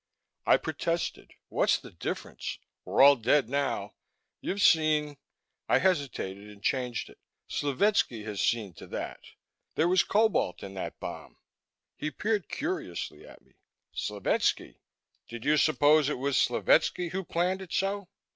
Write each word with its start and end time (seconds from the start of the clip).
I 0.47 0.57
protested, 0.57 1.29
"What's 1.49 1.77
the 1.77 1.91
difference? 1.91 2.57
We're 2.85 3.03
all 3.03 3.15
dead, 3.15 3.47
now. 3.47 3.93
You've 4.39 4.63
seen" 4.63 5.17
I 5.69 5.77
hesitated 5.77 6.49
and 6.49 6.63
changed 6.63 7.07
it. 7.11 7.19
"Slovetski 7.47 8.23
has 8.25 8.41
seen 8.41 8.73
to 8.77 8.87
that. 8.87 9.19
There 9.75 9.87
was 9.87 10.01
cobalt 10.01 10.63
in 10.63 10.73
that 10.73 10.99
bomb." 10.99 11.37
He 11.95 12.09
peered 12.09 12.49
curiously 12.49 13.27
at 13.27 13.43
me. 13.43 13.57
"Slovetski? 13.93 14.79
Did 15.27 15.45
you 15.45 15.55
suppose 15.55 16.09
it 16.09 16.17
was 16.17 16.35
Slovetski 16.35 17.09
who 17.11 17.23
planned 17.23 17.61
it 17.61 17.71
so?" 17.71 18.07